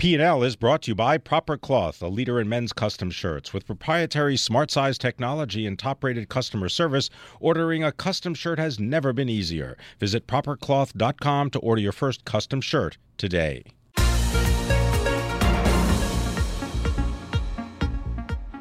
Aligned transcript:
P&L 0.00 0.42
is 0.42 0.56
brought 0.56 0.80
to 0.80 0.92
you 0.92 0.94
by 0.94 1.18
Proper 1.18 1.58
Cloth, 1.58 2.00
a 2.00 2.08
leader 2.08 2.40
in 2.40 2.48
men's 2.48 2.72
custom 2.72 3.10
shirts. 3.10 3.52
With 3.52 3.66
proprietary 3.66 4.34
smart 4.38 4.70
size 4.70 4.96
technology 4.96 5.66
and 5.66 5.78
top-rated 5.78 6.30
customer 6.30 6.70
service, 6.70 7.10
ordering 7.38 7.84
a 7.84 7.92
custom 7.92 8.32
shirt 8.32 8.58
has 8.58 8.80
never 8.80 9.12
been 9.12 9.28
easier. 9.28 9.76
Visit 9.98 10.26
propercloth.com 10.26 11.50
to 11.50 11.58
order 11.58 11.82
your 11.82 11.92
first 11.92 12.24
custom 12.24 12.62
shirt 12.62 12.96
today. 13.18 13.62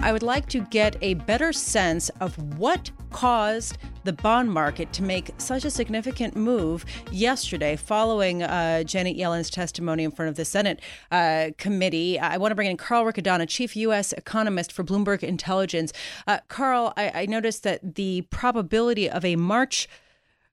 I 0.00 0.12
would 0.12 0.22
like 0.22 0.48
to 0.50 0.60
get 0.60 0.96
a 1.02 1.14
better 1.14 1.52
sense 1.52 2.08
of 2.20 2.36
what 2.56 2.90
caused 3.10 3.78
the 4.04 4.12
bond 4.12 4.50
market 4.52 4.92
to 4.92 5.02
make 5.02 5.32
such 5.38 5.64
a 5.64 5.70
significant 5.70 6.36
move 6.36 6.84
yesterday 7.10 7.74
following 7.74 8.44
uh, 8.44 8.84
Janet 8.84 9.16
Yellen's 9.16 9.50
testimony 9.50 10.04
in 10.04 10.12
front 10.12 10.28
of 10.28 10.36
the 10.36 10.44
Senate 10.44 10.80
uh, 11.10 11.48
committee. 11.58 12.18
I 12.18 12.36
want 12.36 12.52
to 12.52 12.54
bring 12.54 12.70
in 12.70 12.76
Carl 12.76 13.04
Riccadonna, 13.04 13.48
chief 13.48 13.74
U.S. 13.76 14.12
economist 14.12 14.70
for 14.72 14.84
Bloomberg 14.84 15.24
Intelligence. 15.24 15.92
Uh, 16.28 16.38
Carl, 16.46 16.92
I-, 16.96 17.22
I 17.22 17.26
noticed 17.26 17.64
that 17.64 17.96
the 17.96 18.22
probability 18.30 19.10
of 19.10 19.24
a 19.24 19.34
March 19.34 19.88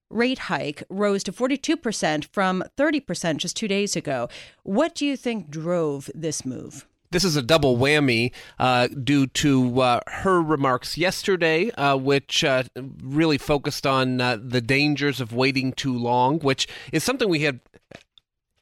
rate 0.10 0.40
hike 0.40 0.84
rose 0.90 1.24
to 1.24 1.32
42% 1.32 2.26
from 2.32 2.64
30% 2.78 3.38
just 3.38 3.56
two 3.56 3.68
days 3.68 3.96
ago. 3.96 4.28
What 4.64 4.96
do 4.96 5.06
you 5.06 5.16
think 5.16 5.50
drove 5.52 6.10
this 6.16 6.46
move? 6.46 6.88
This 7.16 7.24
is 7.24 7.38
a 7.38 7.42
double 7.42 7.78
whammy 7.78 8.34
uh, 8.60 8.90
due 8.90 9.28
to 9.28 9.80
uh, 9.80 10.00
her 10.06 10.42
remarks 10.42 10.98
yesterday, 10.98 11.72
uh, 11.72 11.96
which 11.96 12.44
uh, 12.44 12.64
really 13.02 13.38
focused 13.38 13.88
on 13.88 14.20
uh, 14.20 14.38
the 14.38 14.60
dangers 14.60 15.22
of 15.22 15.32
waiting 15.32 15.72
too 15.72 15.98
long, 15.98 16.40
which 16.40 16.68
is 16.92 17.06
something 17.06 17.30
we 17.30 17.40
had 17.40 17.62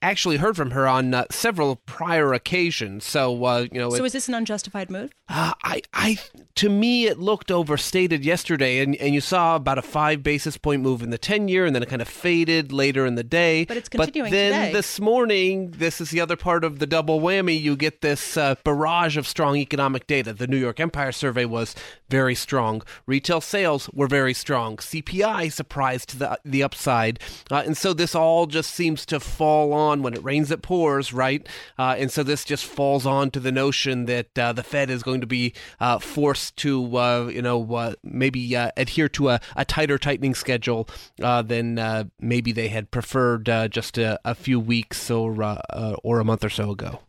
actually 0.03 0.37
heard 0.37 0.55
from 0.55 0.71
her 0.71 0.87
on 0.87 1.13
uh, 1.13 1.25
several 1.31 1.77
prior 1.77 2.33
occasions. 2.33 3.05
So 3.05 3.43
uh, 3.45 3.67
you 3.71 3.79
know, 3.79 3.89
so 3.89 4.03
it, 4.03 4.07
is 4.07 4.13
this 4.13 4.27
an 4.27 4.35
unjustified 4.35 4.91
move? 4.91 5.11
Uh, 5.29 5.53
I, 5.63 5.81
I, 5.93 6.19
to 6.55 6.69
me, 6.69 7.05
it 7.05 7.17
looked 7.17 7.49
overstated 7.49 8.23
yesterday, 8.25 8.79
and 8.79 8.95
and 8.97 9.15
you 9.15 9.21
saw 9.21 9.55
about 9.55 9.77
a 9.77 9.81
five 9.81 10.21
basis 10.21 10.57
point 10.57 10.81
move 10.81 11.01
in 11.01 11.09
the 11.09 11.17
ten 11.17 11.47
year, 11.47 11.65
and 11.65 11.73
then 11.73 11.81
it 11.81 11.89
kind 11.89 12.01
of 12.01 12.07
faded 12.07 12.71
later 12.71 13.05
in 13.05 13.15
the 13.15 13.23
day. 13.23 13.65
But 13.65 13.77
it's 13.77 13.89
continuing 13.89 14.29
But 14.29 14.35
then 14.35 14.51
today. 14.51 14.73
this 14.73 14.99
morning, 14.99 15.71
this 15.71 16.01
is 16.01 16.09
the 16.11 16.21
other 16.21 16.35
part 16.35 16.63
of 16.63 16.79
the 16.79 16.85
double 16.85 17.21
whammy. 17.21 17.59
You 17.59 17.75
get 17.75 18.01
this 18.01 18.37
uh, 18.37 18.55
barrage 18.63 19.17
of 19.17 19.25
strong 19.25 19.55
economic 19.55 20.05
data. 20.05 20.33
The 20.33 20.47
New 20.47 20.57
York 20.57 20.79
Empire 20.79 21.13
survey 21.13 21.45
was 21.45 21.73
very 22.09 22.35
strong. 22.35 22.83
Retail 23.07 23.41
sales 23.41 23.89
were 23.93 24.07
very 24.07 24.33
strong. 24.33 24.77
CPI 24.77 25.51
surprised 25.51 26.09
to 26.09 26.19
the 26.19 26.39
the 26.43 26.61
upside, 26.61 27.19
uh, 27.49 27.63
and 27.65 27.77
so 27.77 27.93
this 27.93 28.13
all 28.13 28.45
just 28.45 28.71
seems 28.71 29.05
to 29.05 29.19
fall 29.19 29.71
on 29.71 29.92
when 30.01 30.13
it 30.13 30.23
rains, 30.23 30.51
it 30.51 30.61
pours, 30.61 31.13
right? 31.13 31.47
Uh, 31.77 31.95
and 31.97 32.11
so 32.11 32.23
this 32.23 32.43
just 32.45 32.65
falls 32.65 33.05
on 33.05 33.31
to 33.31 33.39
the 33.39 33.51
notion 33.51 34.05
that 34.05 34.37
uh, 34.37 34.53
the 34.53 34.63
Fed 34.63 34.89
is 34.89 35.03
going 35.03 35.21
to 35.21 35.27
be 35.27 35.53
uh, 35.79 35.99
forced 35.99 36.57
to, 36.57 36.97
uh, 36.97 37.27
you 37.27 37.41
know, 37.41 37.73
uh, 37.75 37.93
maybe 38.03 38.55
uh, 38.55 38.71
adhere 38.77 39.09
to 39.09 39.29
a, 39.29 39.39
a, 39.55 39.65
tighter 39.65 39.97
tightening 39.97 40.35
schedule 40.35 40.87
than 41.17 42.11
maybe 42.19 42.51
they 42.51 42.67
had 42.67 42.91
preferred 42.91 43.45
just 43.71 43.97
a, 43.97 44.19
a, 44.23 44.35
few 44.35 44.59
weeks 44.59 45.09
or 45.09 45.61
or 46.03 46.19
a 46.19 46.23
month 46.23 46.43
or 46.43 46.49
so 46.49 46.71
ago. 46.71 46.99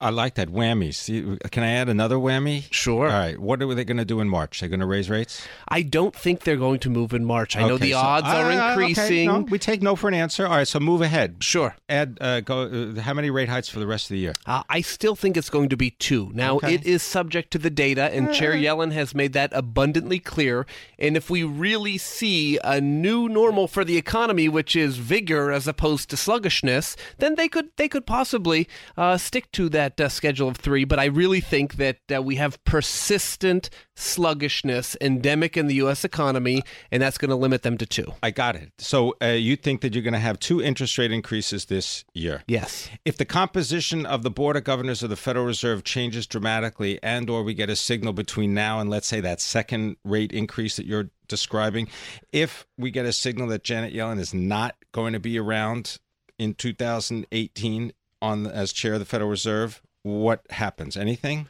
I 0.00 0.10
like 0.10 0.34
that 0.34 0.48
whammy. 0.48 0.94
See, 0.94 1.38
can 1.50 1.62
I 1.62 1.72
add 1.72 1.88
another 1.88 2.16
whammy? 2.16 2.64
Sure. 2.70 3.06
All 3.08 3.18
right. 3.18 3.38
What 3.38 3.62
are 3.62 3.74
they 3.74 3.84
going 3.84 3.96
to 3.96 4.04
do 4.04 4.20
in 4.20 4.28
March? 4.28 4.60
They're 4.60 4.68
going 4.68 4.80
to 4.80 4.86
raise 4.86 5.10
rates? 5.10 5.46
I 5.68 5.82
don't 5.82 6.14
think 6.14 6.44
they're 6.44 6.56
going 6.56 6.80
to 6.80 6.90
move 6.90 7.12
in 7.12 7.24
March. 7.24 7.56
I 7.56 7.60
okay, 7.60 7.68
know 7.68 7.78
the 7.78 7.92
so, 7.92 7.98
odds 7.98 8.26
uh, 8.26 8.30
are 8.30 8.50
increasing. 8.50 9.28
Okay, 9.28 9.40
no, 9.40 9.46
we 9.50 9.58
take 9.58 9.82
no 9.82 9.96
for 9.96 10.08
an 10.08 10.14
answer. 10.14 10.46
All 10.46 10.56
right. 10.56 10.68
So 10.68 10.80
move 10.80 11.00
ahead. 11.00 11.36
Sure. 11.40 11.74
Add 11.88 12.18
uh, 12.20 12.40
go. 12.40 12.62
Uh, 12.62 13.00
how 13.00 13.14
many 13.14 13.30
rate 13.30 13.48
hikes 13.48 13.68
for 13.68 13.78
the 13.78 13.86
rest 13.86 14.06
of 14.06 14.14
the 14.14 14.18
year? 14.18 14.34
Uh, 14.46 14.62
I 14.68 14.80
still 14.80 15.16
think 15.16 15.36
it's 15.36 15.50
going 15.50 15.68
to 15.70 15.76
be 15.76 15.90
two. 15.90 16.30
Now 16.34 16.56
okay. 16.56 16.74
it 16.74 16.86
is 16.86 17.02
subject 17.02 17.50
to 17.52 17.58
the 17.58 17.70
data, 17.70 18.04
and 18.12 18.32
Chair 18.32 18.52
Yellen 18.52 18.92
has 18.92 19.14
made 19.14 19.32
that 19.32 19.50
abundantly 19.52 20.18
clear. 20.18 20.66
And 20.98 21.16
if 21.16 21.30
we 21.30 21.42
really 21.42 21.98
see 21.98 22.58
a 22.62 22.80
new 22.80 23.28
normal 23.28 23.68
for 23.68 23.84
the 23.84 23.96
economy, 23.96 24.48
which 24.48 24.76
is 24.76 24.96
vigor 24.96 25.50
as 25.50 25.66
opposed 25.66 26.10
to 26.10 26.16
sluggishness, 26.16 26.96
then 27.18 27.34
they 27.34 27.48
could 27.48 27.70
they 27.76 27.88
could 27.88 28.06
possibly 28.06 28.68
uh, 28.96 29.16
stick 29.16 29.50
to 29.52 29.68
that 29.72 30.00
uh, 30.00 30.08
schedule 30.08 30.48
of 30.48 30.56
three, 30.56 30.84
but 30.84 30.98
I 30.98 31.06
really 31.06 31.40
think 31.40 31.76
that 31.76 31.98
uh, 32.14 32.22
we 32.22 32.36
have 32.36 32.62
persistent 32.64 33.70
sluggishness 33.96 34.96
endemic 35.00 35.56
in 35.56 35.66
the 35.66 35.74
U.S. 35.76 36.04
economy, 36.04 36.62
and 36.90 37.02
that's 37.02 37.18
going 37.18 37.30
to 37.30 37.36
limit 37.36 37.62
them 37.62 37.76
to 37.78 37.86
two. 37.86 38.12
I 38.22 38.30
got 38.30 38.56
it. 38.56 38.72
So 38.78 39.16
uh, 39.22 39.26
you 39.26 39.56
think 39.56 39.80
that 39.82 39.94
you're 39.94 40.02
going 40.02 40.12
to 40.14 40.20
have 40.20 40.38
two 40.38 40.62
interest 40.62 40.96
rate 40.98 41.12
increases 41.12 41.66
this 41.66 42.04
year? 42.14 42.42
Yes. 42.46 42.88
If 43.04 43.16
the 43.16 43.24
composition 43.24 44.06
of 44.06 44.22
the 44.22 44.30
board 44.30 44.56
of 44.56 44.64
governors 44.64 45.02
of 45.02 45.10
the 45.10 45.16
Federal 45.16 45.44
Reserve 45.44 45.84
changes 45.84 46.26
dramatically, 46.26 46.98
and 47.02 47.28
or 47.28 47.42
we 47.42 47.54
get 47.54 47.70
a 47.70 47.76
signal 47.76 48.12
between 48.12 48.54
now 48.54 48.80
and 48.80 48.88
let's 48.88 49.06
say 49.06 49.20
that 49.20 49.40
second 49.40 49.96
rate 50.04 50.32
increase 50.32 50.76
that 50.76 50.86
you're 50.86 51.10
describing, 51.28 51.88
if 52.32 52.66
we 52.78 52.90
get 52.90 53.06
a 53.06 53.12
signal 53.12 53.48
that 53.48 53.64
Janet 53.64 53.94
Yellen 53.94 54.18
is 54.18 54.34
not 54.34 54.76
going 54.92 55.12
to 55.12 55.20
be 55.20 55.38
around 55.38 55.98
in 56.38 56.54
2018 56.54 57.92
on 58.22 58.46
as 58.46 58.72
chair 58.72 58.94
of 58.94 59.00
the 59.00 59.04
Federal 59.04 59.28
Reserve, 59.28 59.82
what 60.02 60.46
happens? 60.50 60.96
Anything? 60.96 61.48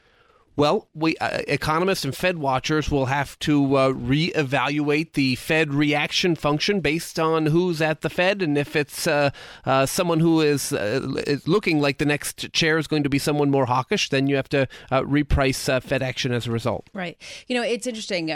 Well, 0.54 0.88
we 0.94 1.16
uh, 1.16 1.40
economists 1.48 2.04
and 2.04 2.14
Fed 2.14 2.36
watchers 2.36 2.90
will 2.90 3.06
have 3.06 3.38
to 3.40 3.74
uh, 3.74 3.92
reevaluate 3.92 5.14
the 5.14 5.36
Fed 5.36 5.72
reaction 5.72 6.34
function 6.34 6.80
based 6.80 7.18
on 7.18 7.46
who's 7.46 7.80
at 7.80 8.02
the 8.02 8.10
Fed, 8.10 8.42
and 8.42 8.58
if 8.58 8.76
it's 8.76 9.06
uh, 9.06 9.30
uh 9.64 9.86
someone 9.86 10.20
who 10.20 10.42
is, 10.42 10.72
uh, 10.72 11.00
is, 11.26 11.48
looking 11.48 11.80
like 11.80 11.96
the 11.96 12.04
next 12.04 12.52
chair 12.52 12.76
is 12.76 12.86
going 12.86 13.02
to 13.02 13.08
be 13.08 13.18
someone 13.18 13.50
more 13.50 13.64
hawkish, 13.64 14.10
then 14.10 14.26
you 14.26 14.36
have 14.36 14.48
to 14.50 14.68
uh, 14.90 15.00
reprice 15.02 15.82
Fed 15.82 16.02
action 16.02 16.32
as 16.32 16.46
a 16.46 16.50
result. 16.50 16.90
Right. 16.92 17.16
You 17.48 17.56
know, 17.56 17.62
it's 17.62 17.86
interesting. 17.86 18.28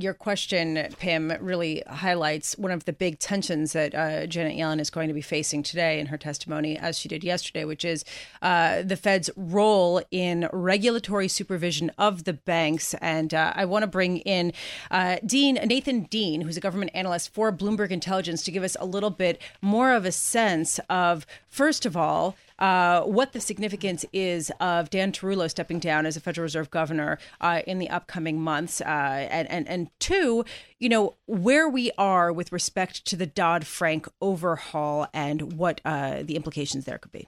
your 0.00 0.14
question, 0.14 0.88
Pim, 0.98 1.30
really 1.40 1.82
highlights 1.86 2.56
one 2.56 2.70
of 2.70 2.86
the 2.86 2.92
big 2.94 3.18
tensions 3.18 3.74
that 3.74 3.92
Janet 4.30 4.56
Yellen 4.56 4.80
is 4.80 4.88
going 4.88 5.08
to 5.08 5.14
be 5.14 5.20
facing 5.20 5.62
today 5.62 6.00
in 6.00 6.06
her 6.06 6.16
testimony, 6.16 6.78
as 6.78 6.98
she 6.98 7.08
did 7.08 7.22
yesterday, 7.22 7.66
which 7.66 7.84
is 7.84 8.02
the 8.40 8.98
Fed's 9.00 9.28
role 9.36 10.00
in 10.10 10.48
regulatory 10.50 11.28
supervision 11.34 11.90
of 11.98 12.24
the 12.24 12.32
banks. 12.32 12.94
And 12.94 13.34
uh, 13.34 13.52
I 13.54 13.64
want 13.64 13.82
to 13.82 13.86
bring 13.86 14.18
in 14.18 14.52
uh, 14.90 15.16
Dean 15.26 15.54
Nathan 15.66 16.02
Dean, 16.04 16.40
who's 16.40 16.56
a 16.56 16.60
government 16.60 16.92
analyst 16.94 17.34
for 17.34 17.52
Bloomberg 17.52 17.90
Intelligence, 17.90 18.42
to 18.44 18.50
give 18.50 18.62
us 18.62 18.76
a 18.80 18.86
little 18.86 19.10
bit 19.10 19.40
more 19.60 19.92
of 19.92 20.04
a 20.04 20.12
sense 20.12 20.80
of, 20.88 21.26
first 21.48 21.84
of 21.84 21.96
all, 21.96 22.36
uh, 22.58 23.02
what 23.02 23.32
the 23.32 23.40
significance 23.40 24.04
is 24.12 24.52
of 24.60 24.88
Dan 24.90 25.12
Tarullo 25.12 25.50
stepping 25.50 25.80
down 25.80 26.06
as 26.06 26.16
a 26.16 26.20
Federal 26.20 26.44
Reserve 26.44 26.70
governor 26.70 27.18
uh, 27.40 27.62
in 27.66 27.78
the 27.78 27.90
upcoming 27.90 28.40
months, 28.40 28.80
uh, 28.80 28.84
and, 28.84 29.50
and 29.50 29.68
and 29.68 29.90
two, 29.98 30.44
you 30.78 30.88
know, 30.88 31.14
where 31.26 31.68
we 31.68 31.90
are 31.98 32.32
with 32.32 32.52
respect 32.52 33.04
to 33.06 33.16
the 33.16 33.26
Dodd 33.26 33.66
Frank 33.66 34.08
overhaul 34.20 35.08
and 35.12 35.54
what 35.54 35.80
uh, 35.84 36.22
the 36.22 36.36
implications 36.36 36.84
there 36.84 36.98
could 36.98 37.12
be. 37.12 37.26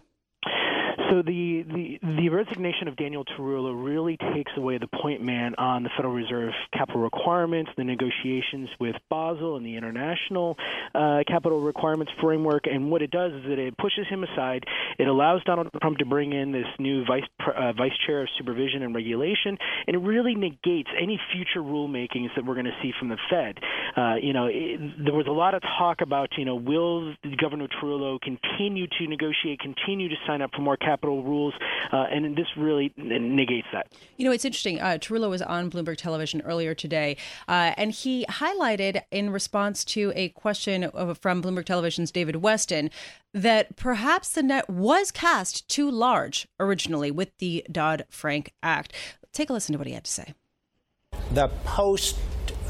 So 1.11 1.23
the, 1.23 1.63
the, 1.63 1.99
the 2.03 2.29
resignation 2.31 2.89
of 2.89 2.97
Daniel 2.97 3.25
Tarullo 3.25 3.73
really 3.85 4.17
takes 4.35 4.51
away 4.57 4.79
the 4.79 4.89
point 4.89 5.23
man 5.23 5.55
on 5.57 5.85
the 5.85 5.91
Federal 5.97 6.15
Reserve 6.15 6.53
capital 6.73 7.01
requirements, 7.01 7.71
the 7.77 7.85
negotiations 7.85 8.69
with 8.81 8.97
Basel 9.09 9.57
and 9.57 9.65
the 9.65 9.77
international 9.77 10.57
uh, 10.95 11.21
capital 11.29 11.61
requirements 11.61 12.13
framework. 12.21 12.67
And 12.67 12.91
what 12.91 13.03
it 13.03 13.13
does 13.13 13.33
is 13.33 13.45
that 13.45 13.59
it 13.59 13.77
pushes 13.79 14.09
him 14.09 14.25
aside. 14.25 14.65
It 14.99 15.07
allows 15.07 15.45
Donald 15.45 15.69
Trump 15.81 15.99
to 15.99 16.07
bring 16.07 16.33
in 16.33 16.51
this 16.51 16.67
new 16.79 17.05
vice 17.05 17.23
uh, 17.47 17.73
vice 17.73 17.97
chair 18.07 18.23
of 18.23 18.29
supervision 18.37 18.83
and 18.83 18.95
regulation, 18.95 19.59
and 19.87 19.95
it 19.95 20.01
really 20.01 20.35
negates 20.35 20.91
any 21.01 21.21
future 21.33 21.61
rulemakings 21.61 22.35
that 22.35 22.45
we're 22.45 22.55
going 22.55 22.67
to 22.67 22.77
see 22.83 22.93
from 22.99 23.11
the 23.11 23.19
Fed. 23.31 23.59
Uh, 23.97 24.17
you 24.21 24.33
know, 24.33 24.47
it, 24.51 25.05
there 25.05 25.15
was 25.15 25.27
a 25.29 25.33
lot 25.33 25.55
of 25.55 25.63
talk 25.79 26.01
about 26.01 26.31
you 26.37 26.45
know 26.45 26.57
will 26.57 27.15
Governor 27.41 27.69
Tarullo 27.69 28.21
continue 28.21 28.87
to 28.99 29.07
negotiate, 29.07 29.61
continue 29.61 30.09
to 30.09 30.17
sign 30.27 30.43
up 30.43 30.51
for 30.55 30.63
more 30.63 30.77
capital 30.77 30.96
capital 30.97 31.23
rules, 31.23 31.55
uh, 31.93 32.07
and 32.11 32.37
this 32.37 32.47
really 32.57 32.93
negates 32.97 33.67
that. 33.73 33.93
You 34.17 34.25
know, 34.25 34.33
it's 34.33 34.45
interesting. 34.45 34.81
Uh, 34.81 34.99
Tarullo 34.99 35.29
was 35.29 35.43
on 35.43 35.71
Bloomberg 35.71 35.99
Television 35.99 36.41
earlier 36.43 36.75
today, 36.75 37.17
uh, 37.49 37.75
and 37.77 37.93
he 37.93 38.25
highlighted 38.31 39.03
in 39.11 39.31
response 39.31 39.85
to 39.87 40.13
a 40.17 40.31
question 40.31 40.91
from 41.21 41.43
Bloomberg 41.43 41.67
Television's 41.67 42.11
David 42.11 42.37
Westin 42.37 42.91
that 43.35 43.77
perhaps 43.77 44.33
the 44.33 44.43
net 44.43 44.71
was 44.71 45.11
cast 45.11 45.69
too 45.69 45.91
large 45.91 46.49
originally 46.59 47.11
with 47.11 47.37
the 47.39 47.65
Dodd 47.71 48.07
Frank 48.09 48.53
Act. 48.63 48.95
Take 49.33 49.51
a 49.51 49.53
listen 49.53 49.75
to 49.75 49.79
what 49.79 49.87
he 49.87 49.93
had 49.93 50.05
to 50.05 50.11
say. 50.11 50.35
The 51.33 51.49
post 51.65 52.17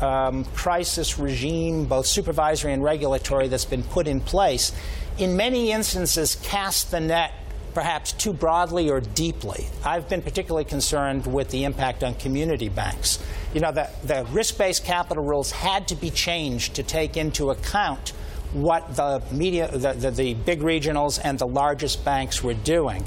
um, 0.00 0.44
crisis 0.46 1.18
regime, 1.18 1.84
both 1.84 2.06
supervisory 2.06 2.72
and 2.72 2.82
regulatory, 2.82 3.46
that's 3.46 3.64
been 3.64 3.84
put 3.84 4.08
in 4.08 4.20
place, 4.20 4.72
in 5.18 5.36
many 5.36 5.70
instances 5.70 6.36
cast 6.42 6.90
the 6.90 7.00
net 7.00 7.32
perhaps 7.76 8.12
too 8.12 8.32
broadly 8.32 8.88
or 8.88 9.02
deeply. 9.02 9.66
I've 9.84 10.08
been 10.08 10.22
particularly 10.22 10.64
concerned 10.64 11.26
with 11.26 11.50
the 11.50 11.64
impact 11.64 12.02
on 12.02 12.14
community 12.14 12.70
banks. 12.70 13.22
You 13.52 13.60
know, 13.60 13.70
the, 13.70 13.90
the 14.02 14.24
risk 14.32 14.56
based 14.56 14.82
capital 14.82 15.22
rules 15.22 15.50
had 15.50 15.86
to 15.88 15.94
be 15.94 16.08
changed 16.08 16.74
to 16.76 16.82
take 16.82 17.18
into 17.18 17.50
account 17.50 18.14
what 18.54 18.96
the 18.96 19.22
media, 19.30 19.70
the, 19.70 19.92
the, 19.92 20.10
the, 20.10 20.32
big 20.32 20.60
regionals 20.60 21.20
and 21.22 21.38
the 21.38 21.46
largest 21.46 22.02
banks 22.02 22.42
were 22.42 22.54
doing. 22.54 23.04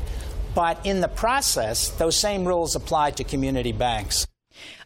But 0.53 0.85
in 0.85 1.01
the 1.01 1.07
process, 1.07 1.89
those 1.89 2.15
same 2.15 2.45
rules 2.45 2.75
apply 2.75 3.09
to 3.11 3.23
community 3.23 3.71
banks. 3.71 4.27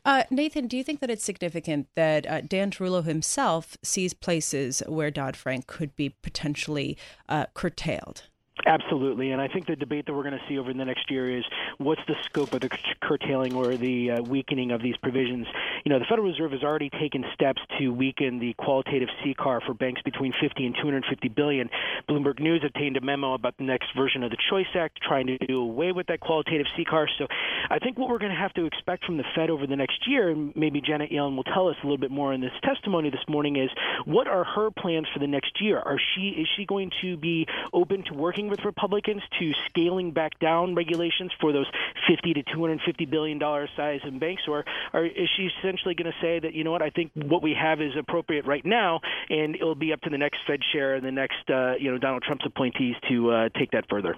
Uh, 0.06 0.24
Nathan, 0.32 0.68
do 0.68 0.78
you 0.78 0.84
think 0.86 1.02
that 1.02 1.10
it's 1.10 1.26
significant 1.26 1.88
that 1.96 2.26
uh, 2.26 2.40
Dan 2.40 2.72
Tarullo 2.72 3.04
himself 3.04 3.76
sees 3.84 4.14
places 4.14 4.82
where 4.88 5.12
Dodd 5.12 5.36
Frank 5.36 5.68
could 5.68 5.94
be 5.98 6.08
potentially 6.08 6.98
uh, 7.28 7.48
curtailed? 7.54 8.24
Absolutely, 8.66 9.32
and 9.32 9.42
I 9.42 9.50
think 9.50 9.68
the 9.68 9.76
debate 9.76 10.06
that 10.06 10.14
we're 10.14 10.24
going 10.24 10.38
to 10.38 10.46
see 10.48 10.58
over 10.58 10.72
the 10.72 10.86
next 10.86 11.12
year 11.12 11.38
is 11.38 11.44
what's 11.80 12.02
the 12.08 12.16
scope 12.26 12.54
of 12.54 12.62
the 12.62 12.70
curtailing 13.02 13.56
or 13.56 13.76
the 13.76 14.12
uh, 14.12 14.22
weakening 14.22 14.72
of 14.72 14.82
these 14.82 14.96
provisions. 14.98 15.48
You 15.84 15.92
know, 15.92 16.00
the 16.00 16.06
Federal 16.06 16.30
Reserve 16.30 16.52
has 16.52 16.64
already 16.64 16.90
taken 16.90 17.26
steps 17.34 17.62
to 17.80 17.90
weaken 17.90 18.40
the 18.40 18.54
qualitative 18.54 19.10
CCAR 19.24 19.66
for 19.66 19.74
banks 19.74 20.02
between 20.04 20.34
50 20.42 20.66
and 20.66 20.76
250 20.76 21.28
billion. 21.30 21.70
Bloomberg 22.08 22.40
News 22.40 22.64
obtained 22.66 22.96
a 22.96 23.02
memo 23.02 23.34
about 23.34 23.58
the 23.58 23.66
next 23.66 23.88
version 23.98 24.24
of 24.24 24.32
the 24.32 24.38
Choice 24.50 24.68
Act, 24.76 25.00
trying 25.06 25.28
to 25.28 25.38
do 25.40 25.60
away 25.60 25.92
with 25.92 26.08
that 26.08 26.22
qualitative 26.22 26.68
CCAR. 26.78 27.08
So, 27.18 27.28
I 27.70 27.80
think 27.80 27.98
what 27.98 28.10
we're 28.10 28.20
going 28.20 28.32
to 28.32 28.38
have 28.38 28.54
to 28.54 28.66
expect 28.66 29.04
from 29.04 29.18
the 29.18 29.26
Fed 29.36 29.50
over 29.50 29.68
the 29.68 29.76
next 29.76 30.08
year, 30.08 30.30
and 30.30 30.56
maybe 30.56 30.80
Janet 30.80 31.12
Yellen 31.12 31.36
will 31.36 31.44
tell 31.44 31.68
us 31.68 31.76
a 31.84 31.86
little 31.86 31.98
bit 31.98 32.12
more 32.12 32.34
in 32.34 32.40
this 32.40 32.52
testimony 32.64 33.10
this 33.10 33.28
morning, 33.28 33.58
is 33.58 33.70
what 34.06 34.28
are 34.28 34.46
her 34.46 34.72
plans 34.72 35.08
for 35.14 35.20
the 35.20 35.28
next 35.28 35.62
year? 35.62 35.80
Are 35.80 36.00
she 36.16 36.30
is 36.30 36.48
she 36.56 36.66
going 36.66 36.92
to 37.02 37.18
be 37.18 37.46
open 37.74 38.04
to 38.06 38.14
working 38.14 38.53
with 38.54 38.66
Republicans 38.66 39.24
to 39.40 39.52
scaling 39.68 40.12
back 40.12 40.38
down 40.38 40.76
regulations 40.76 41.32
for 41.42 41.52
those 41.52 41.66
50 42.08 42.36
to 42.36 42.44
250 42.44 43.06
billion 43.06 43.40
dollar 43.40 43.68
size 43.76 44.00
in 44.06 44.20
banks, 44.20 44.44
or, 44.48 44.64
or 44.94 45.06
is 45.08 45.28
she 45.36 45.50
essentially 45.58 45.96
going 45.96 46.12
to 46.12 46.18
say 46.22 46.40
that 46.40 46.54
you 46.54 46.64
know 46.64 46.72
what 46.72 46.84
I 46.84 46.92
think 46.92 47.12
what 47.16 47.42
we 47.42 47.56
have 47.60 47.82
is 47.82 47.94
appropriate 47.98 48.46
right 48.46 48.64
now, 48.64 49.00
and 49.30 49.56
it'll 49.56 49.74
be 49.74 49.92
up 49.92 50.02
to 50.02 50.12
the 50.12 50.20
next 50.20 50.38
Fed 50.46 50.60
chair 50.72 50.94
and 50.94 51.04
the 51.04 51.12
next 51.12 51.50
uh, 51.50 51.74
you 51.80 51.92
know 51.92 51.98
Donald 51.98 52.22
Trump's 52.22 52.46
appointees 52.46 52.96
to 53.10 53.32
uh, 53.32 53.50
take 53.58 53.72
that 53.72 53.86
further. 53.90 54.16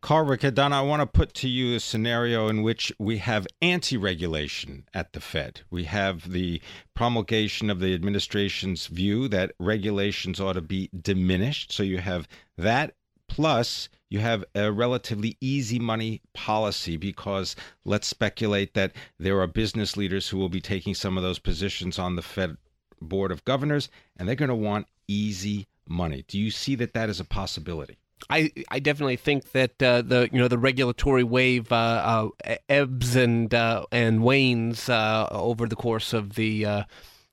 Carl 0.00 0.24
Riccadonna, 0.26 0.72
I 0.72 0.80
want 0.80 1.00
to 1.00 1.06
put 1.06 1.34
to 1.34 1.48
you 1.48 1.76
a 1.76 1.80
scenario 1.80 2.48
in 2.48 2.62
which 2.62 2.90
we 2.98 3.18
have 3.18 3.46
anti 3.62 3.96
regulation 3.96 4.84
at 4.94 5.12
the 5.12 5.20
Fed. 5.20 5.60
We 5.70 5.84
have 5.84 6.32
the 6.32 6.60
promulgation 6.94 7.70
of 7.70 7.80
the 7.80 7.94
administration's 7.94 8.86
view 8.86 9.28
that 9.28 9.52
regulations 9.60 10.40
ought 10.40 10.54
to 10.54 10.62
be 10.62 10.90
diminished. 10.98 11.70
So 11.70 11.82
you 11.82 11.98
have 11.98 12.26
that 12.56 12.94
Plus, 13.40 13.88
you 14.10 14.18
have 14.18 14.44
a 14.54 14.70
relatively 14.70 15.38
easy 15.40 15.78
money 15.78 16.20
policy 16.34 16.98
because 16.98 17.56
let's 17.86 18.06
speculate 18.06 18.74
that 18.74 18.92
there 19.18 19.40
are 19.40 19.46
business 19.46 19.96
leaders 19.96 20.28
who 20.28 20.36
will 20.36 20.50
be 20.50 20.60
taking 20.60 20.94
some 20.94 21.16
of 21.16 21.22
those 21.22 21.38
positions 21.38 21.98
on 21.98 22.16
the 22.16 22.22
Fed 22.22 22.58
Board 23.00 23.32
of 23.32 23.42
Governors, 23.46 23.88
and 24.18 24.28
they're 24.28 24.34
going 24.34 24.50
to 24.50 24.54
want 24.54 24.88
easy 25.08 25.66
money. 25.88 26.22
Do 26.28 26.38
you 26.38 26.50
see 26.50 26.74
that 26.74 26.92
that 26.92 27.08
is 27.08 27.18
a 27.18 27.24
possibility? 27.24 27.96
I, 28.28 28.52
I 28.68 28.78
definitely 28.78 29.16
think 29.16 29.52
that 29.52 29.82
uh, 29.82 30.02
the 30.02 30.28
you 30.30 30.38
know 30.38 30.48
the 30.48 30.58
regulatory 30.58 31.24
wave 31.24 31.72
uh, 31.72 32.28
uh, 32.44 32.56
ebbs 32.68 33.16
and 33.16 33.54
uh, 33.54 33.86
and 33.90 34.22
wanes 34.22 34.90
uh, 34.90 35.28
over 35.30 35.66
the 35.66 35.76
course 35.76 36.12
of 36.12 36.34
the 36.34 36.84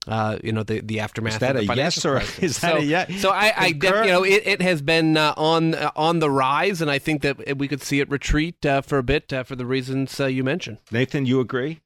uh, 0.07 0.37
you 0.43 0.51
know 0.51 0.63
the 0.63 0.81
the 0.81 0.99
aftermath. 0.99 1.33
Is 1.33 1.39
that 1.39 1.55
a 1.55 1.63
yes 1.63 2.05
or 2.05 2.15
crisis. 2.15 2.39
is 2.43 2.59
that 2.59 2.71
so, 2.71 2.77
a 2.77 2.81
yes? 2.81 3.21
So 3.21 3.29
I, 3.29 3.53
I 3.55 3.71
def, 3.71 4.05
you 4.05 4.11
know 4.11 4.23
it, 4.23 4.43
it 4.45 4.61
has 4.61 4.81
been 4.81 5.17
uh, 5.17 5.33
on 5.37 5.75
uh, 5.75 5.91
on 5.95 6.19
the 6.19 6.29
rise, 6.29 6.81
and 6.81 6.89
I 6.89 6.99
think 6.99 7.21
that 7.21 7.57
we 7.57 7.67
could 7.67 7.81
see 7.81 7.99
it 7.99 8.09
retreat 8.09 8.65
uh, 8.65 8.81
for 8.81 8.97
a 8.97 9.03
bit 9.03 9.31
uh, 9.33 9.43
for 9.43 9.55
the 9.55 9.65
reasons 9.65 10.19
uh, 10.19 10.25
you 10.27 10.43
mentioned. 10.43 10.79
Nathan, 10.91 11.25
you 11.25 11.39
agree? 11.39 11.81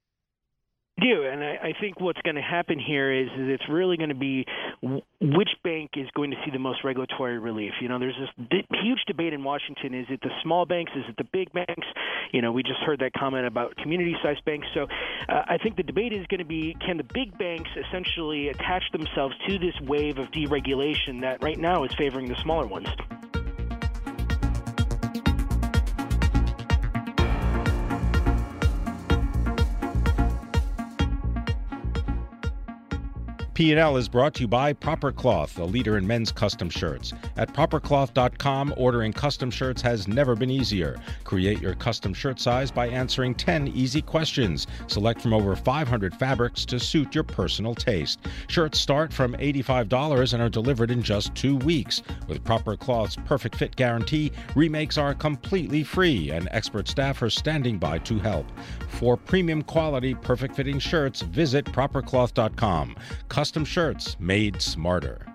Do, 1.02 1.24
and 1.24 1.44
I, 1.44 1.70
I 1.70 1.74
think 1.80 2.00
what's 2.00 2.22
going 2.22 2.36
to 2.36 2.42
happen 2.42 2.80
here 2.80 3.12
is, 3.12 3.28
is 3.28 3.50
it's 3.50 3.70
really 3.70 3.98
going 3.98 4.10
to 4.10 4.16
be 4.16 4.46
which 5.20 5.50
bank 5.64 5.92
is 5.96 6.08
going 6.16 6.32
to 6.32 6.38
see 6.46 6.52
the 6.52 6.60
most 6.60 6.84
regulatory 6.84 7.40
relief. 7.40 7.74
You 7.82 7.90
know, 7.90 8.00
there's 8.00 8.16
this 8.20 8.48
d- 8.50 8.68
huge 8.84 9.00
debate 9.08 9.34
in 9.34 9.44
Washington: 9.44 9.94
is 9.94 10.08
it 10.10 10.22
the 10.22 10.30
small 10.44 10.66
banks? 10.66 10.92
Is 10.96 11.04
it 11.10 11.18
the 11.18 11.24
big 11.24 11.52
banks? 11.52 11.88
You 12.32 12.42
know, 12.42 12.52
we 12.52 12.64
just 12.64 12.80
heard 12.86 13.00
that 13.00 13.14
comment 13.14 13.46
about 13.46 13.76
community-sized 13.78 14.46
banks. 14.46 14.68
So, 14.74 14.88
uh, 15.28 15.42
I 15.48 15.58
think 15.58 15.76
the 15.76 15.84
debate 15.84 16.14
is 16.14 16.26
going 16.28 16.40
to 16.40 16.46
be: 16.46 16.76
can 16.86 16.98
the 16.98 17.08
big 17.14 17.38
banks 17.38 17.70
essentially 17.76 18.50
attach 18.50 18.84
themselves 18.92 19.36
to 19.48 19.60
this 19.60 19.76
wave 19.82 20.18
of 20.18 20.28
deregulation 20.32 21.22
that 21.22 21.44
right 21.44 21.60
now 21.60 21.84
is 21.84 21.94
favoring 21.96 22.28
the 22.28 22.36
smaller 22.36 22.68
ones? 22.68 22.88
P&L 33.62 33.96
is 33.96 34.10
brought 34.10 34.34
to 34.34 34.42
you 34.42 34.48
by 34.48 34.74
Proper 34.74 35.12
Cloth, 35.12 35.60
a 35.60 35.64
leader 35.64 36.00
in 36.00 36.08
men's 36.08 36.32
custom 36.32 36.68
shirts. 36.68 37.14
At 37.38 37.54
propercloth.com, 37.54 38.74
ordering 38.76 39.14
custom 39.14 39.52
shirts 39.52 39.84
has 39.84 40.08
never 40.08 40.36
been 40.36 40.50
easier. 40.50 41.00
Create 41.26 41.62
your 41.62 41.76
custom 41.76 42.12
shirt 42.12 42.40
size 42.40 42.72
by 42.72 42.88
answering 42.88 43.36
10 43.36 43.68
easy 43.68 44.02
questions. 44.02 44.66
Select 44.88 45.22
from 45.22 45.32
over 45.32 45.56
500 45.56 46.16
fabrics 46.16 46.66
to 46.66 46.80
suit 46.80 47.14
your 47.14 47.24
personal 47.24 47.76
taste. 47.76 48.22
Shirts 48.48 48.80
start 48.80 49.14
from 49.14 49.34
$85 49.34 50.34
and 50.34 50.42
are 50.42 50.50
delivered 50.50 50.90
in 50.90 51.04
just 51.04 51.36
2 51.36 51.58
weeks. 51.58 52.02
With 52.28 52.44
Proper 52.44 52.76
Cloth's 52.76 53.18
perfect 53.26 53.58
fit 53.58 53.76
guarantee, 53.76 54.32
remakes 54.56 54.98
are 54.98 55.14
completely 55.14 55.84
free 55.84 56.32
and 56.32 56.48
expert 56.50 56.88
staff 56.88 57.22
are 57.22 57.30
standing 57.30 57.78
by 57.78 58.00
to 58.00 58.18
help. 58.18 58.48
For 58.88 59.16
premium 59.16 59.62
quality, 59.62 60.16
perfect 60.16 60.56
fitting 60.56 60.80
shirts, 60.80 61.22
visit 61.22 61.66
propercloth.com. 61.66 62.96
Custom 63.30 63.51
custom 63.52 63.66
shirts 63.66 64.16
made 64.18 64.62
smarter. 64.62 65.28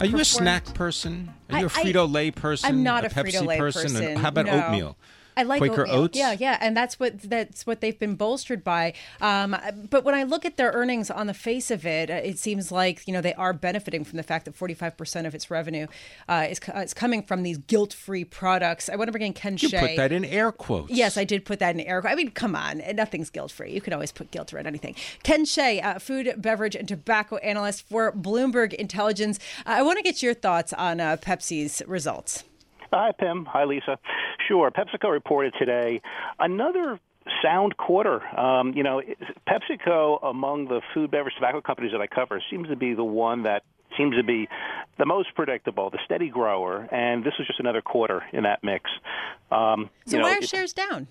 Are 0.00 0.06
you 0.06 0.18
a 0.18 0.24
snack 0.24 0.72
person? 0.72 1.30
Are 1.50 1.58
you 1.58 1.66
a 1.66 1.68
Frito 1.68 2.10
Lay 2.10 2.30
person? 2.30 2.70
I'm 2.70 2.82
not 2.82 3.04
a, 3.04 3.08
a 3.08 3.10
Frito 3.10 3.46
Lay 3.46 3.58
person? 3.58 3.92
person. 3.92 4.16
How 4.16 4.28
about 4.30 4.46
no. 4.46 4.52
oatmeal? 4.52 4.96
I 5.36 5.44
like 5.44 5.58
Quaker 5.58 5.82
oatmeal. 5.82 6.00
Oats. 6.00 6.18
Yeah, 6.18 6.32
yeah, 6.32 6.58
and 6.60 6.76
that's 6.76 7.00
what 7.00 7.22
that's 7.22 7.66
what 7.66 7.80
they've 7.80 7.98
been 7.98 8.14
bolstered 8.16 8.62
by. 8.62 8.94
Um, 9.20 9.56
but 9.90 10.04
when 10.04 10.14
I 10.14 10.24
look 10.24 10.44
at 10.44 10.56
their 10.56 10.72
earnings 10.72 11.10
on 11.10 11.26
the 11.26 11.34
face 11.34 11.70
of 11.70 11.86
it, 11.86 12.10
uh, 12.10 12.14
it 12.14 12.38
seems 12.38 12.70
like 12.70 13.06
you 13.06 13.12
know 13.12 13.20
they 13.20 13.34
are 13.34 13.52
benefiting 13.52 14.04
from 14.04 14.16
the 14.16 14.22
fact 14.22 14.44
that 14.44 14.54
45 14.54 14.96
percent 14.96 15.26
of 15.26 15.34
its 15.34 15.50
revenue 15.50 15.86
uh, 16.28 16.46
is 16.50 16.60
uh, 16.74 16.80
is 16.80 16.94
coming 16.94 17.22
from 17.22 17.42
these 17.42 17.58
guilt-free 17.58 18.24
products. 18.26 18.88
I 18.88 18.96
want 18.96 19.08
to 19.08 19.12
bring 19.12 19.24
in 19.24 19.32
Ken 19.32 19.56
Shea. 19.56 19.66
you 19.66 19.70
Shea. 19.70 19.80
put 19.80 19.96
that 19.96 20.12
in 20.12 20.24
air 20.24 20.52
quotes. 20.52 20.90
Yes, 20.90 21.16
I 21.16 21.24
did 21.24 21.44
put 21.44 21.58
that 21.60 21.74
in 21.74 21.80
air. 21.80 22.00
Quotes. 22.00 22.12
I 22.12 22.16
mean, 22.16 22.30
come 22.30 22.54
on, 22.54 22.82
nothing's 22.94 23.30
guilt-free. 23.30 23.72
You 23.72 23.80
can 23.80 23.92
always 23.92 24.12
put 24.12 24.30
guilt 24.30 24.52
around 24.52 24.66
anything. 24.66 24.94
Ken 25.22 25.44
Shea, 25.44 25.80
uh, 25.80 25.98
food, 25.98 26.34
beverage, 26.36 26.76
and 26.76 26.86
tobacco 26.86 27.36
analyst 27.36 27.88
for 27.88 28.12
Bloomberg 28.12 28.74
Intelligence. 28.74 29.38
Uh, 29.66 29.70
I 29.70 29.82
want 29.82 29.98
to 29.98 30.02
get 30.02 30.22
your 30.22 30.34
thoughts 30.34 30.72
on 30.72 31.00
uh, 31.00 31.16
Pepsi's 31.16 31.82
results. 31.86 32.44
Hi, 32.92 33.10
Pim. 33.18 33.46
Hi, 33.46 33.64
Lisa. 33.64 33.98
Sure. 34.52 34.70
PepsiCo 34.70 35.10
reported 35.10 35.54
today 35.58 36.02
another 36.38 37.00
sound 37.42 37.74
quarter. 37.78 38.22
Um, 38.38 38.74
you 38.74 38.82
know, 38.82 39.00
PepsiCo, 39.48 40.22
among 40.22 40.66
the 40.66 40.82
food, 40.92 41.10
beverage, 41.10 41.34
tobacco 41.36 41.62
companies 41.62 41.92
that 41.92 42.02
I 42.02 42.06
cover, 42.06 42.42
seems 42.50 42.68
to 42.68 42.76
be 42.76 42.92
the 42.92 43.02
one 43.02 43.44
that 43.44 43.62
seems 43.96 44.14
to 44.14 44.22
be 44.22 44.48
the 44.98 45.06
most 45.06 45.34
predictable, 45.34 45.88
the 45.88 46.00
steady 46.04 46.28
grower, 46.28 46.86
and 46.92 47.24
this 47.24 47.32
was 47.38 47.46
just 47.46 47.60
another 47.60 47.80
quarter 47.80 48.24
in 48.34 48.42
that 48.42 48.62
mix. 48.62 48.90
Um, 49.50 49.88
so 50.04 50.16
you 50.16 50.22
know, 50.22 50.28
why 50.28 50.36
are 50.36 50.42
shares 50.42 50.74
down? 50.74 51.06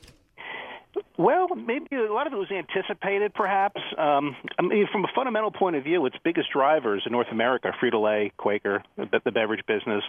Well, 1.17 1.47
maybe 1.55 1.95
a 1.95 2.13
lot 2.13 2.27
of 2.27 2.33
it 2.33 2.37
was 2.37 2.51
anticipated, 2.51 3.33
perhaps. 3.33 3.81
Um, 3.97 4.35
I 4.59 4.61
mean, 4.61 4.87
from 4.91 5.03
a 5.03 5.09
fundamental 5.15 5.49
point 5.49 5.77
of 5.77 5.83
view, 5.83 6.05
its 6.05 6.17
biggest 6.23 6.51
drivers 6.51 7.01
in 7.07 7.11
North 7.11 7.29
America, 7.31 7.73
Frito-Lay, 7.81 8.33
Quaker, 8.37 8.83
the, 8.97 9.19
the 9.25 9.31
beverage 9.31 9.65
business, 9.65 10.03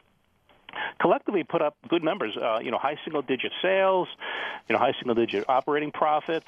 collectively 1.00 1.44
put 1.44 1.62
up 1.62 1.76
good 1.88 2.02
numbers. 2.02 2.36
Uh, 2.36 2.58
you 2.60 2.70
know, 2.70 2.78
high 2.78 2.96
single 3.04 3.22
digit 3.22 3.52
sales, 3.60 4.08
you 4.68 4.74
know, 4.74 4.78
high 4.78 4.92
single 4.98 5.14
digit 5.14 5.44
operating 5.48 5.90
profits. 5.90 6.46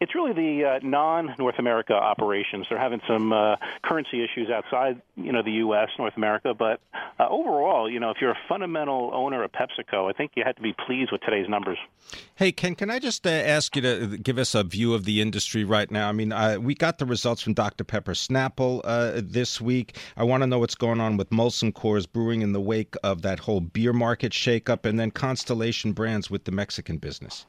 it's 0.00 0.14
really 0.14 0.32
the 0.32 0.64
uh, 0.64 0.80
non-North 0.82 1.58
America 1.58 1.94
operations. 1.94 2.66
They're 2.68 2.78
having 2.78 3.00
some 3.06 3.32
uh, 3.32 3.56
currency 3.82 4.22
issues 4.22 4.50
outside, 4.50 5.00
you 5.16 5.32
know, 5.32 5.42
the 5.42 5.52
U.S., 5.52 5.88
North 5.98 6.16
America. 6.16 6.54
But 6.54 6.80
uh, 7.18 7.28
overall, 7.28 7.90
you 7.90 8.00
know, 8.00 8.10
if 8.10 8.18
you're 8.20 8.32
a 8.32 8.38
fundamental 8.48 9.10
owner 9.14 9.42
of 9.44 9.52
PepsiCo, 9.52 10.10
I 10.10 10.12
think 10.12 10.32
you 10.34 10.42
have 10.44 10.56
to 10.56 10.62
be 10.62 10.74
pleased 10.86 11.12
with 11.12 11.20
today's 11.22 11.48
numbers. 11.48 11.78
Hey, 12.34 12.52
Ken, 12.52 12.74
can 12.74 12.90
I 12.90 12.98
just 12.98 13.26
uh, 13.26 13.30
ask 13.30 13.74
you 13.76 13.82
to 13.82 14.18
give 14.18 14.38
us 14.38 14.54
a 14.54 14.64
view 14.64 14.94
of 14.94 15.04
the 15.04 15.20
industry 15.20 15.64
right 15.64 15.90
now? 15.90 16.08
I 16.08 16.12
mean, 16.12 16.32
uh, 16.32 16.56
we 16.60 16.74
got 16.74 16.98
the 16.98 17.06
results 17.06 17.42
from 17.42 17.54
Dr. 17.54 17.84
Pepper 17.84 18.12
Snapple 18.12 18.80
uh, 18.84 19.20
this 19.22 19.60
week. 19.60 19.96
I 20.16 20.24
want 20.24 20.42
to 20.42 20.46
know 20.46 20.58
what's 20.58 20.74
going 20.74 21.00
on 21.00 21.16
with 21.16 21.30
Molson 21.30 21.72
Coors 21.72 22.10
Brewing 22.10 22.42
in 22.42 22.52
the 22.52 22.60
wake 22.60 22.94
of 23.02 23.22
that 23.22 23.38
whole 23.38 23.53
beer 23.60 23.92
market 23.92 24.32
shakeup, 24.32 24.84
and 24.84 24.98
then 24.98 25.10
Constellation 25.10 25.92
Brands 25.92 26.30
with 26.30 26.44
the 26.44 26.52
Mexican 26.52 26.98
business. 26.98 27.46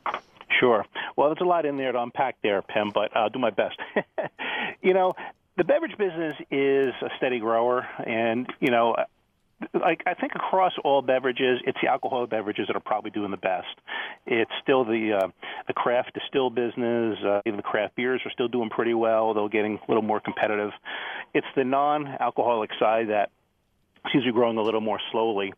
Sure. 0.60 0.86
Well, 1.16 1.30
there's 1.30 1.42
a 1.42 1.46
lot 1.46 1.66
in 1.66 1.78
there 1.78 1.92
to 1.92 2.02
unpack 2.02 2.38
there, 2.42 2.62
Pim, 2.62 2.92
but 2.94 3.16
I'll 3.16 3.30
do 3.30 3.40
my 3.40 3.50
best. 3.50 3.78
you 4.82 4.94
know, 4.94 5.14
the 5.58 5.64
beverage 5.64 5.98
business 5.98 6.36
is 6.52 6.94
a 7.02 7.10
steady 7.18 7.40
grower, 7.40 7.88
and 8.06 8.48
you 8.60 8.72
know, 8.72 8.96
like 9.74 10.04
I 10.06 10.14
think 10.14 10.34
across 10.36 10.74
all 10.84 11.02
beverages, 11.02 11.62
it's 11.66 11.78
the 11.82 11.90
alcoholic 11.90 12.30
beverages 12.30 12.68
that 12.68 12.76
are 12.76 12.82
probably 12.82 13.12
doing 13.12 13.32
the 13.32 13.38
best. 13.38 13.68
It's 14.26 14.52
still 14.62 14.84
the 14.84 15.20
uh, 15.24 15.28
the 15.68 15.74
craft 15.74 16.14
distill 16.14 16.50
business. 16.50 17.18
Uh, 17.24 17.42
even 17.46 17.58
the 17.58 17.64
craft 17.64 17.96
beers 17.96 18.22
are 18.26 18.32
still 18.32 18.48
doing 18.48 18.70
pretty 18.70 18.94
well, 18.94 19.34
though 19.34 19.48
getting 19.48 19.78
a 19.78 19.92
little 19.92 20.04
more 20.04 20.20
competitive. 20.20 20.72
It's 21.34 21.48
the 21.56 21.64
non-alcoholic 21.64 22.72
side 22.80 23.10
that 23.10 23.32
seems 24.12 24.24
to 24.26 24.32
be 24.32 24.34
growing 24.34 24.58
a 24.58 24.62
little 24.62 24.82
more 24.82 25.00
slowly. 25.12 25.54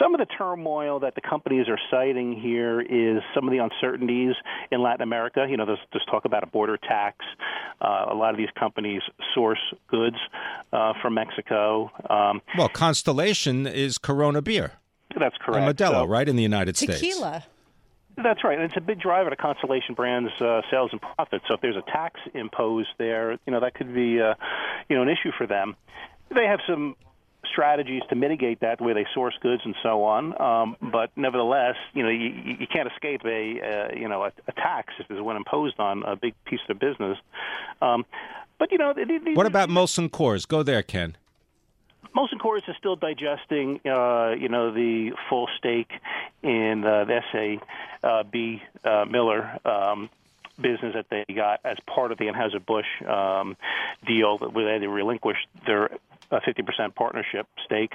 Some 0.00 0.14
of 0.14 0.20
the 0.20 0.26
turmoil 0.26 1.00
that 1.00 1.14
the 1.14 1.20
companies 1.20 1.66
are 1.68 1.78
citing 1.90 2.38
here 2.38 2.80
is 2.80 3.22
some 3.34 3.48
of 3.48 3.52
the 3.52 3.58
uncertainties 3.58 4.34
in 4.70 4.82
Latin 4.82 5.02
America. 5.02 5.46
You 5.48 5.56
know, 5.56 5.66
there's, 5.66 5.78
there's 5.92 6.04
talk 6.10 6.24
about 6.24 6.44
a 6.44 6.46
border 6.46 6.76
tax. 6.76 7.16
Uh, 7.80 8.06
a 8.10 8.14
lot 8.14 8.30
of 8.30 8.36
these 8.36 8.50
companies 8.58 9.02
source 9.34 9.58
goods 9.88 10.16
uh, 10.72 10.92
from 11.02 11.14
Mexico. 11.14 11.90
Um, 12.08 12.42
well, 12.56 12.68
Constellation 12.68 13.66
is 13.66 13.98
Corona 13.98 14.42
beer. 14.42 14.72
That's 15.18 15.36
correct. 15.40 15.66
And 15.66 15.76
Modelo, 15.76 16.02
so, 16.02 16.06
right, 16.06 16.28
in 16.28 16.36
the 16.36 16.42
United 16.42 16.76
tequila. 16.76 16.98
States. 16.98 17.14
Tequila. 17.14 17.44
That's 18.20 18.42
right, 18.42 18.58
and 18.58 18.64
it's 18.64 18.76
a 18.76 18.80
big 18.80 19.00
driver 19.00 19.30
to 19.30 19.36
Constellation 19.36 19.94
Brands' 19.94 20.32
uh, 20.40 20.62
sales 20.72 20.90
and 20.90 21.00
profits. 21.00 21.44
So 21.46 21.54
if 21.54 21.60
there's 21.60 21.76
a 21.76 21.88
tax 21.90 22.18
imposed 22.34 22.88
there, 22.98 23.38
you 23.46 23.52
know 23.52 23.60
that 23.60 23.74
could 23.74 23.94
be, 23.94 24.20
uh, 24.20 24.34
you 24.88 24.96
know, 24.96 25.02
an 25.02 25.08
issue 25.08 25.30
for 25.38 25.46
them. 25.46 25.76
They 26.34 26.44
have 26.46 26.58
some 26.68 26.96
strategies 27.50 28.02
to 28.08 28.16
mitigate 28.16 28.60
that, 28.60 28.80
where 28.80 28.94
they 28.94 29.06
source 29.14 29.34
goods 29.40 29.62
and 29.64 29.74
so 29.82 30.04
on. 30.04 30.40
Um, 30.40 30.76
but 30.92 31.10
nevertheless, 31.16 31.76
you 31.94 32.02
know, 32.02 32.08
you, 32.08 32.56
you 32.60 32.66
can't 32.66 32.90
escape 32.90 33.22
a 33.24 33.60
uh, 33.60 33.94
you 33.96 34.08
know 34.08 34.24
a, 34.24 34.32
a 34.46 34.52
tax 34.52 34.94
if 34.98 35.08
there's 35.08 35.22
one 35.22 35.36
imposed 35.36 35.78
on 35.78 36.02
a 36.04 36.16
big 36.16 36.34
piece 36.44 36.60
of 36.68 36.78
business. 36.78 37.18
Um, 37.82 38.04
but 38.58 38.72
you 38.72 38.78
know, 38.78 38.92
what 39.34 39.46
about 39.46 39.68
Molson 39.68 40.08
Coors? 40.08 40.46
Go 40.46 40.62
there, 40.62 40.82
Ken. 40.82 41.16
Molson 42.16 42.40
Coors 42.40 42.68
is 42.68 42.74
still 42.78 42.96
digesting, 42.96 43.80
uh, 43.86 44.30
you 44.30 44.48
know, 44.48 44.72
the 44.72 45.12
full 45.28 45.46
stake 45.58 45.90
in 46.42 46.84
uh, 46.84 47.04
the 47.04 47.20
SAB 48.02 48.34
uh, 48.84 49.04
Miller 49.04 49.58
um, 49.64 50.10
business 50.60 50.94
that 50.94 51.06
they 51.10 51.24
got 51.34 51.60
as 51.64 51.76
part 51.86 52.12
of 52.12 52.18
the 52.18 52.24
Anheuser-Busch 52.24 53.08
um, 53.08 53.56
deal, 54.06 54.38
where 54.38 54.78
they 54.78 54.86
relinquished 54.86 55.46
their 55.66 55.90
a 56.30 56.40
50% 56.40 56.94
partnership 56.94 57.46
stake. 57.64 57.92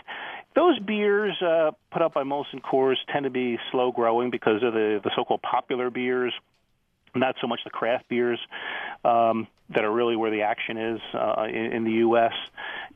Those 0.55 0.79
beers 0.79 1.39
uh, 1.41 1.71
put 1.91 2.01
up 2.01 2.15
by 2.15 2.23
Molson 2.23 2.61
Coors 2.61 2.95
tend 3.11 3.25
to 3.25 3.29
be 3.29 3.59
slow 3.71 3.91
growing 3.91 4.31
because 4.31 4.63
of 4.63 4.73
the, 4.73 4.99
the 5.03 5.11
so-called 5.15 5.41
popular 5.43 5.91
beers, 5.91 6.33
not 7.15 7.35
so 7.41 7.47
much 7.47 7.59
the 7.63 7.69
craft 7.69 8.09
beers 8.09 8.39
um, 9.05 9.47
that 9.75 9.83
are 9.83 9.91
really 9.91 10.15
where 10.15 10.31
the 10.31 10.41
action 10.41 10.77
is 10.77 11.01
uh, 11.13 11.45
in, 11.47 11.73
in 11.73 11.83
the 11.83 11.91
U.S. 11.91 12.33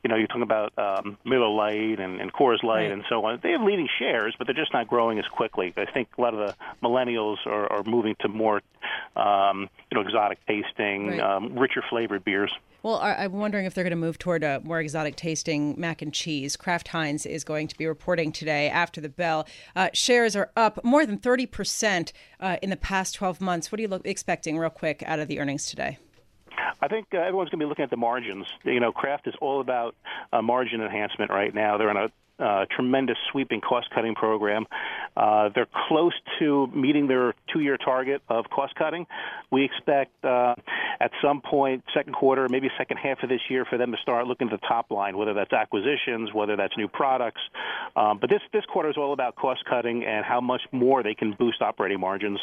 You 0.02 0.08
know, 0.08 0.16
you're 0.16 0.26
talking 0.26 0.42
about 0.42 0.72
um, 0.78 1.18
Miller 1.24 1.48
Lite 1.48 2.00
and, 2.00 2.20
and 2.20 2.32
Coors 2.32 2.62
Light 2.62 2.82
right. 2.82 2.92
and 2.92 3.04
so 3.08 3.24
on. 3.24 3.40
They 3.42 3.52
have 3.52 3.62
leading 3.62 3.88
shares, 3.98 4.34
but 4.38 4.46
they're 4.46 4.54
just 4.54 4.72
not 4.72 4.88
growing 4.88 5.18
as 5.18 5.26
quickly. 5.26 5.72
I 5.76 5.86
think 5.90 6.08
a 6.16 6.20
lot 6.20 6.34
of 6.34 6.40
the 6.40 6.54
millennials 6.82 7.38
are, 7.46 7.72
are 7.72 7.82
moving 7.84 8.14
to 8.20 8.28
more, 8.28 8.62
um, 9.16 9.68
you 9.90 9.96
know, 9.96 10.00
exotic 10.00 10.38
tasting, 10.46 11.08
right. 11.08 11.20
um, 11.20 11.58
richer 11.58 11.82
flavored 11.88 12.24
beers. 12.24 12.52
Well, 12.82 13.00
I'm 13.00 13.32
wondering 13.32 13.66
if 13.66 13.74
they're 13.74 13.82
going 13.82 13.90
to 13.90 13.96
move 13.96 14.18
toward 14.18 14.44
a 14.44 14.60
more 14.60 14.78
exotic 14.78 15.16
tasting 15.16 15.74
mac 15.78 16.00
and 16.00 16.14
cheese. 16.14 16.56
Kraft 16.56 16.88
Heinz 16.88 17.26
is 17.26 17.42
going 17.42 17.66
to 17.68 17.76
be 17.76 17.86
reporting 17.86 18.30
today 18.30 18.70
after 18.70 19.00
the 19.00 19.08
bell. 19.08 19.48
Uh, 19.74 19.88
shares 19.92 20.36
are 20.36 20.52
up 20.56 20.84
more 20.84 21.04
than 21.04 21.18
30% 21.18 22.12
uh, 22.38 22.56
in 22.62 22.70
the 22.70 22.76
past 22.76 23.16
12 23.16 23.40
months. 23.40 23.72
What 23.72 23.80
are 23.80 23.82
you 23.82 23.88
lo- 23.88 24.00
expecting, 24.04 24.58
real 24.58 24.70
quick, 24.70 25.02
out 25.06 25.18
of 25.18 25.26
the 25.26 25.40
earnings 25.40 25.66
today? 25.66 25.98
I 26.80 26.88
think 26.88 27.08
uh, 27.12 27.18
everyone's 27.18 27.50
going 27.50 27.60
to 27.60 27.66
be 27.66 27.68
looking 27.68 27.84
at 27.84 27.90
the 27.90 27.96
margins. 27.96 28.46
You 28.64 28.80
know, 28.80 28.92
Kraft 28.92 29.26
is 29.26 29.34
all 29.40 29.60
about 29.60 29.94
uh, 30.32 30.42
margin 30.42 30.80
enhancement 30.80 31.30
right 31.30 31.54
now. 31.54 31.78
They're 31.78 31.90
on 31.90 31.96
a 31.96 32.08
uh, 32.38 32.66
tremendous 32.70 33.16
sweeping 33.32 33.60
cost 33.60 33.90
cutting 33.90 34.14
program. 34.14 34.66
Uh, 35.16 35.48
they're 35.54 35.66
close 35.88 36.12
to 36.38 36.68
meeting 36.68 37.08
their 37.08 37.34
two 37.52 37.60
year 37.60 37.76
target 37.76 38.22
of 38.28 38.48
cost 38.48 38.74
cutting. 38.76 39.06
We 39.50 39.64
expect 39.64 40.24
uh, 40.24 40.54
at 41.00 41.10
some 41.22 41.40
point, 41.40 41.84
second 41.94 42.12
quarter, 42.12 42.46
maybe 42.48 42.70
second 42.78 42.98
half 42.98 43.22
of 43.22 43.28
this 43.28 43.40
year, 43.48 43.64
for 43.64 43.76
them 43.76 43.90
to 43.90 43.98
start 44.02 44.26
looking 44.26 44.48
at 44.50 44.60
the 44.60 44.66
top 44.66 44.90
line, 44.90 45.16
whether 45.16 45.34
that's 45.34 45.52
acquisitions, 45.52 46.32
whether 46.32 46.56
that's 46.56 46.76
new 46.76 46.88
products. 46.88 47.40
Um, 47.96 48.18
but 48.20 48.30
this, 48.30 48.42
this 48.52 48.64
quarter 48.66 48.90
is 48.90 48.96
all 48.96 49.12
about 49.12 49.34
cost 49.34 49.64
cutting 49.64 50.04
and 50.04 50.24
how 50.24 50.40
much 50.40 50.62
more 50.70 51.02
they 51.02 51.14
can 51.14 51.32
boost 51.32 51.60
operating 51.60 52.00
margins. 52.00 52.38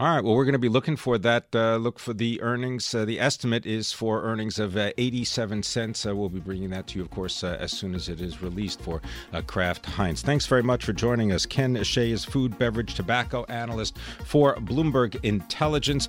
All 0.00 0.06
right. 0.14 0.22
Well, 0.22 0.36
we're 0.36 0.44
going 0.44 0.52
to 0.52 0.60
be 0.60 0.68
looking 0.68 0.94
for 0.94 1.18
that. 1.18 1.46
Uh, 1.52 1.74
look 1.74 1.98
for 1.98 2.14
the 2.14 2.40
earnings. 2.40 2.94
Uh, 2.94 3.04
the 3.04 3.18
estimate 3.18 3.66
is 3.66 3.92
for 3.92 4.22
earnings 4.22 4.60
of 4.60 4.76
uh, 4.76 4.92
87 4.96 5.64
cents. 5.64 6.06
Uh, 6.06 6.14
we'll 6.14 6.28
be 6.28 6.38
bringing 6.38 6.70
that 6.70 6.86
to 6.88 6.98
you, 6.98 7.04
of 7.04 7.10
course, 7.10 7.42
uh, 7.42 7.56
as 7.58 7.72
soon 7.72 7.96
as 7.96 8.08
it 8.08 8.20
is 8.20 8.40
released 8.40 8.80
for 8.80 9.02
uh, 9.32 9.42
Kraft 9.42 9.86
Heinz. 9.86 10.22
Thanks 10.22 10.46
very 10.46 10.62
much 10.62 10.84
for 10.84 10.92
joining 10.92 11.32
us. 11.32 11.46
Ken 11.46 11.82
Shea 11.82 12.12
is 12.12 12.24
food, 12.24 12.56
beverage, 12.58 12.94
tobacco 12.94 13.44
analyst 13.48 13.98
for 14.24 14.54
Bloomberg 14.54 15.18
Intelligence. 15.24 16.08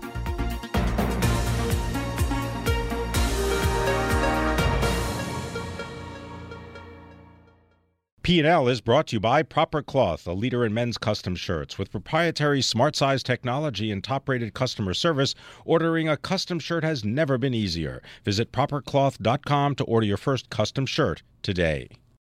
P&L 8.31 8.69
is 8.69 8.79
brought 8.79 9.07
to 9.07 9.17
you 9.17 9.19
by 9.19 9.43
Proper 9.43 9.81
Cloth, 9.81 10.25
a 10.25 10.31
leader 10.31 10.63
in 10.63 10.73
men's 10.73 10.97
custom 10.97 11.35
shirts. 11.35 11.77
With 11.77 11.91
proprietary 11.91 12.61
smart 12.61 12.95
size 12.95 13.23
technology 13.23 13.91
and 13.91 14.01
top-rated 14.01 14.53
customer 14.53 14.93
service, 14.93 15.35
ordering 15.65 16.07
a 16.07 16.15
custom 16.15 16.57
shirt 16.57 16.81
has 16.81 17.03
never 17.03 17.37
been 17.37 17.53
easier. 17.53 18.01
Visit 18.23 18.53
propercloth.com 18.53 19.75
to 19.75 19.83
order 19.83 20.05
your 20.05 20.15
first 20.15 20.49
custom 20.49 20.85
shirt 20.85 21.23
today. 21.41 21.89